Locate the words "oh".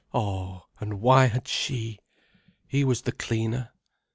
0.15-0.63